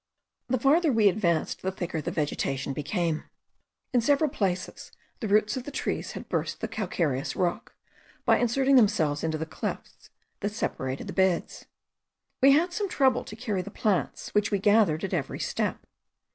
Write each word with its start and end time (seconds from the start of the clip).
The 0.47 0.57
farther 0.59 0.91
we 0.91 1.07
advanced 1.07 1.61
the 1.61 1.71
thicker 1.71 2.01
the 2.01 2.09
vegetation 2.09 2.73
became. 2.73 3.25
In 3.93 4.01
several 4.01 4.31
places 4.31 4.91
the 5.19 5.27
roots 5.27 5.55
of 5.57 5.63
the 5.63 5.69
trees 5.69 6.13
had 6.13 6.27
burst 6.27 6.59
the 6.59 6.67
calcareous 6.67 7.35
rock, 7.35 7.75
by 8.25 8.39
inserting 8.39 8.77
themselves 8.77 9.23
into 9.23 9.37
the 9.37 9.45
clefts 9.45 10.09
that 10.39 10.53
separate 10.53 11.05
the 11.05 11.13
beds. 11.13 11.67
We 12.41 12.53
had 12.53 12.73
some 12.73 12.89
trouble 12.89 13.23
to 13.25 13.35
carry 13.35 13.61
the 13.61 13.69
plants 13.69 14.33
which 14.33 14.49
we 14.49 14.57
gathered 14.57 15.03
at 15.03 15.13
every 15.13 15.37
step. 15.39 15.85